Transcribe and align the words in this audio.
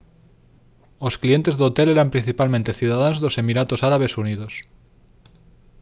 os 1.07 1.15
clientes 1.21 1.55
do 1.57 1.63
hotel 1.67 1.87
eran 1.95 2.11
principalmente 2.15 2.77
cidadáns 2.79 3.17
dos 3.23 3.37
emiratos 3.41 3.83
árabes 3.89 4.13
unidos 4.23 4.53